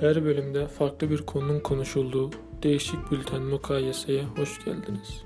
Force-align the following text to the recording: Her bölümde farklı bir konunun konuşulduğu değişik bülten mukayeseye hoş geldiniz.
Her 0.00 0.24
bölümde 0.24 0.66
farklı 0.66 1.10
bir 1.10 1.22
konunun 1.22 1.60
konuşulduğu 1.60 2.30
değişik 2.62 3.10
bülten 3.10 3.42
mukayeseye 3.42 4.24
hoş 4.24 4.64
geldiniz. 4.64 5.25